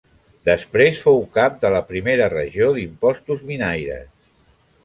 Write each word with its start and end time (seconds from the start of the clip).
Després 0.47 1.01
fou 1.07 1.21
cap 1.35 1.59
de 1.65 1.71
la 1.77 1.83
Primera 1.91 2.31
Regió 2.35 2.73
d'Impostos 2.79 3.45
Minaires. 3.51 4.13